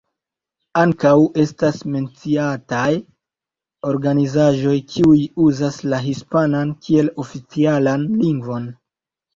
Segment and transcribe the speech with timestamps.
[0.83, 1.11] Ankaŭ
[1.43, 2.87] estas menciataj
[3.93, 5.19] organizaĵoj kiuj
[5.51, 8.71] uzas la hispanan kiel oficialan lingvon.